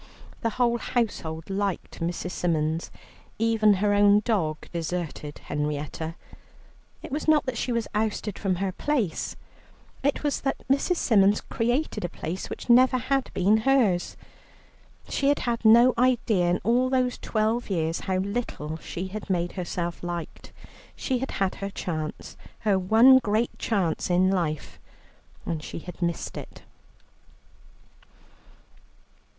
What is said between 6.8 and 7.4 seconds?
It was